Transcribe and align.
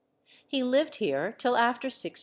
He 0.47 0.63
lived 0.63 0.95
here 0.95 1.31
till 1.31 1.55
after 1.55 1.85
1680. 1.85 2.19